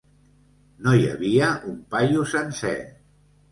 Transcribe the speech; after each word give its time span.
No 0.85 0.93
hi 1.01 1.05
havia 1.09 1.51
un 1.73 1.77
paio 1.93 2.27
sencer. 2.35 2.75